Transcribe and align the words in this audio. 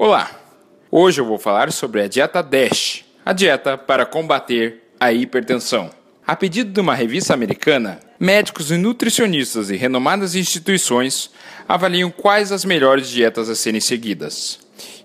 Olá! 0.00 0.30
Hoje 0.92 1.20
eu 1.20 1.24
vou 1.24 1.40
falar 1.40 1.72
sobre 1.72 2.00
a 2.00 2.06
dieta 2.06 2.40
DASH, 2.40 3.04
a 3.26 3.32
dieta 3.32 3.76
para 3.76 4.06
combater 4.06 4.92
a 5.00 5.12
hipertensão. 5.12 5.90
A 6.24 6.36
pedido 6.36 6.70
de 6.70 6.80
uma 6.80 6.94
revista 6.94 7.34
americana, 7.34 7.98
médicos 8.16 8.70
e 8.70 8.76
nutricionistas 8.76 9.66
de 9.66 9.74
renomadas 9.74 10.36
instituições 10.36 11.32
avaliam 11.68 12.12
quais 12.12 12.52
as 12.52 12.64
melhores 12.64 13.08
dietas 13.08 13.48
a 13.50 13.56
serem 13.56 13.80
seguidas. 13.80 14.60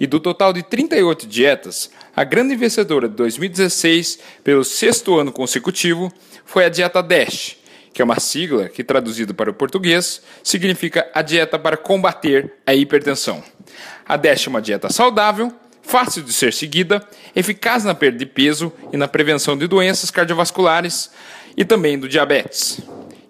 E 0.00 0.06
do 0.06 0.18
total 0.18 0.54
de 0.54 0.62
38 0.62 1.26
dietas, 1.26 1.90
a 2.16 2.24
grande 2.24 2.56
vencedora 2.56 3.10
de 3.10 3.14
2016, 3.14 4.18
pelo 4.42 4.64
sexto 4.64 5.18
ano 5.18 5.30
consecutivo, 5.30 6.10
foi 6.46 6.64
a 6.64 6.70
dieta 6.70 7.02
DASH, 7.02 7.57
que 7.92 8.02
é 8.02 8.04
uma 8.04 8.20
sigla 8.20 8.68
que, 8.68 8.84
traduzido 8.84 9.34
para 9.34 9.50
o 9.50 9.54
português, 9.54 10.22
significa 10.42 11.08
a 11.14 11.22
dieta 11.22 11.58
para 11.58 11.76
combater 11.76 12.52
a 12.66 12.74
hipertensão. 12.74 13.42
A 14.06 14.16
DASH 14.16 14.46
é 14.46 14.50
uma 14.50 14.62
dieta 14.62 14.92
saudável, 14.92 15.52
fácil 15.82 16.22
de 16.22 16.32
ser 16.32 16.52
seguida, 16.52 17.06
eficaz 17.34 17.84
na 17.84 17.94
perda 17.94 18.18
de 18.18 18.26
peso 18.26 18.72
e 18.92 18.96
na 18.96 19.08
prevenção 19.08 19.56
de 19.56 19.66
doenças 19.66 20.10
cardiovasculares 20.10 21.10
e 21.56 21.64
também 21.64 21.98
do 21.98 22.08
diabetes. 22.08 22.80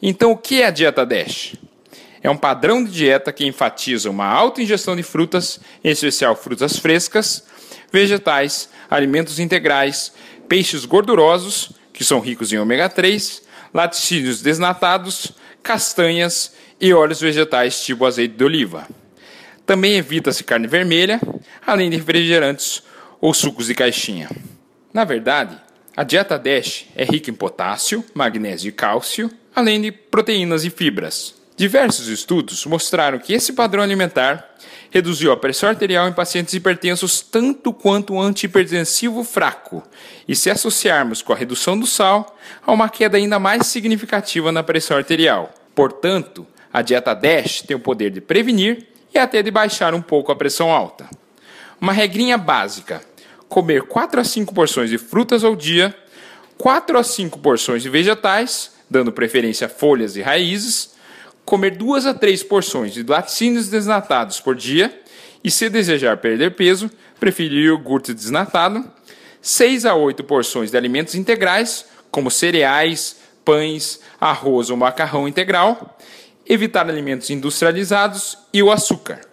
Então, 0.03 0.33
o 0.33 0.37
que 0.37 0.63
é 0.63 0.67
a 0.67 0.71
dieta 0.71 1.07
DASH? 1.07 1.55
É 2.23 2.29
um 2.29 2.37
padrão 2.37 2.83
de 2.83 2.91
dieta 2.91 3.33
que 3.33 3.47
enfatiza 3.47 4.11
uma 4.11 4.27
alta 4.27 4.61
ingestão 4.61 4.97
de 4.97 5.03
frutas, 5.03 5.61
em 5.85 5.91
especial 5.91 6.35
frutas 6.35 6.77
frescas, 6.77 7.45
vegetais, 7.93 8.69
alimentos 8.91 9.39
integrais, 9.39 10.13
peixes 10.49 10.85
gordurosos, 10.85 11.73
que 11.93 12.05
são 12.05 12.21
ricos 12.21 12.53
em 12.53 12.59
ômega 12.59 12.89
3, 12.89 13.43
laticínios 13.73 14.43
desnatados, 14.43 15.33
castanhas 15.63 16.55
e 16.81 16.93
óleos 16.93 17.21
vegetais 17.21 17.85
tipo 17.85 18.05
azeite 18.05 18.35
de 18.35 18.45
oliva. 18.45 18.87
Também 19.67 19.97
evita-se 19.97 20.45
carne 20.45 20.67
vermelha, 20.67 21.21
além 21.67 21.91
de 21.91 21.97
refrigerantes 21.97 22.83
ou 23.21 23.35
sucos 23.35 23.67
de 23.67 23.75
caixinha. 23.75 24.31
Na 24.93 25.05
verdade, 25.05 25.57
a 25.97 26.05
dieta 26.05 26.39
DASH 26.39 26.87
é 26.95 27.05
rica 27.05 27.31
em 27.31 27.35
potássio, 27.35 28.05
magnésio 28.15 28.69
e 28.69 28.73
cálcio, 28.73 29.31
além 29.55 29.81
de 29.81 29.93
proteínas 29.93 30.65
e 30.65 30.71
fibras. 30.71 31.35
Diversos 31.59 32.07
estudos 32.07 32.65
mostraram 32.67 33.19
que 33.19 33.33
esse 33.33 33.53
padrão 33.53 33.83
alimentar 33.83 34.49
reduziu 34.93 35.33
a 35.33 35.37
pressão 35.37 35.69
arterial 35.69 36.09
em 36.09 36.13
pacientes 36.13 36.55
hipertensos 36.55 37.21
tanto 37.21 37.73
quanto 37.73 38.15
o 38.15 38.21
antihipertensivo 38.23 39.25
fraco, 39.25 39.83
e 40.29 40.37
se 40.37 40.51
associarmos 40.51 41.21
com 41.21 41.33
a 41.33 41.37
redução 41.37 41.77
do 41.77 41.85
sal, 41.85 42.39
há 42.65 42.71
uma 42.71 42.89
queda 42.89 43.17
ainda 43.17 43.41
mais 43.41 43.67
significativa 43.67 44.53
na 44.53 44.63
pressão 44.63 44.97
arterial. 44.97 45.53
Portanto, 45.75 46.47
a 46.73 46.81
dieta 46.81 47.13
DASH 47.13 47.63
tem 47.63 47.77
o 47.77 47.81
poder 47.81 48.11
de 48.11 48.21
prevenir 48.21 48.87
e 49.13 49.19
até 49.19 49.43
de 49.43 49.51
baixar 49.51 49.95
um 49.95 50.01
pouco 50.01 50.31
a 50.31 50.37
pressão 50.37 50.71
alta. 50.71 51.11
Uma 51.81 51.93
regrinha 51.93 52.39
básica: 52.39 53.03
comer 53.49 53.83
4 53.83 54.21
a 54.21 54.25
5 54.25 54.55
porções 54.55 54.91
de 54.91 54.97
frutas 54.97 55.43
ao 55.43 55.57
dia, 55.57 55.93
4 56.57 56.97
a 56.97 57.03
5 57.03 57.37
porções 57.41 57.83
de 57.83 57.89
vegetais, 57.89 58.71
dando 58.89 59.11
preferência 59.11 59.67
a 59.67 59.69
folhas 59.69 60.15
e 60.15 60.23
raízes, 60.23 60.97
comer 61.49 61.71
2 61.71 62.05
a 62.05 62.13
3 62.13 62.43
porções 62.43 62.93
de 62.93 63.03
laticínios 63.03 63.71
desnatados 63.71 64.39
por 64.39 64.55
dia 64.55 65.01
e, 65.43 65.51
se 65.51 65.71
desejar 65.71 66.19
perder 66.19 66.55
peso, 66.55 66.91
preferir 67.19 67.65
iogurte 67.65 68.13
desnatado, 68.13 68.85
6 69.41 69.87
a 69.87 69.95
8 69.95 70.23
porções 70.25 70.71
de 70.71 70.77
alimentos 70.77 71.15
integrais, 71.15 71.87
como 72.11 72.31
cereais, 72.31 73.17
pães, 73.47 73.99
arroz 74.21 74.69
ou 74.69 74.77
macarrão 74.77 75.27
integral, 75.27 75.99
evitar 76.47 76.87
alimentos 76.87 77.31
industrializados 77.31 78.37
e 78.53 78.63
o 78.63 78.71
açúcar. 78.71 79.28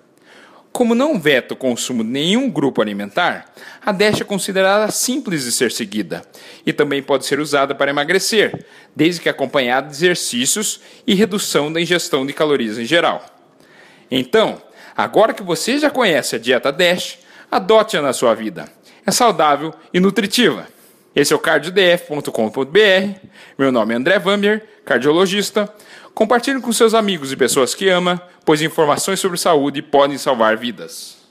Como 0.76 0.94
não 0.94 1.18
veta 1.18 1.54
o 1.54 1.58
consumo 1.58 2.04
de 2.04 2.10
nenhum 2.10 2.50
grupo 2.50 2.82
alimentar, 2.82 3.46
a 3.82 3.94
DASH 3.94 4.20
é 4.20 4.24
considerada 4.26 4.92
simples 4.92 5.46
de 5.46 5.52
ser 5.54 5.72
seguida 5.72 6.22
e 6.66 6.74
também 6.74 7.02
pode 7.02 7.26
ser 7.26 7.40
usada 7.40 7.74
para 7.74 7.92
emagrecer, 7.92 8.66
desde 8.94 9.22
que 9.22 9.30
acompanhada 9.30 9.88
de 9.88 9.96
exercícios 9.96 10.82
e 11.08 11.16
redução 11.16 11.72
da 11.72 11.80
ingestão 11.80 12.26
de 12.26 12.34
calorias 12.34 12.78
em 12.78 12.84
geral. 12.84 13.26
Então, 14.12 14.62
agora 14.98 15.34
que 15.34 15.42
você 15.42 15.80
já 15.80 15.90
conhece 15.90 16.36
a 16.36 16.40
dieta 16.40 16.74
DASH, 16.74 17.20
adote-a 17.50 18.02
na 18.02 18.12
sua 18.12 18.34
vida. 18.34 18.68
É 19.06 19.12
saudável 19.12 19.74
e 19.94 20.02
nutritiva. 20.02 20.68
Esse 21.16 21.32
é 21.32 21.36
o 21.36 21.40
cardiodf.com.br. 21.40 23.20
Meu 23.58 23.72
nome 23.72 23.94
é 23.94 23.98
André 23.98 24.20
Vambier, 24.20 24.64
cardiologista. 24.84 25.74
Compartilhe 26.14 26.60
com 26.60 26.72
seus 26.72 26.94
amigos 26.94 27.32
e 27.32 27.38
pessoas 27.38 27.74
que 27.74 27.90
ama, 27.90 28.22
pois 28.44 28.62
informações 28.62 29.20
sobre 29.20 29.38
saúde 29.38 29.82
podem 29.82 30.18
salvar 30.18 30.58
vidas. 30.58 31.25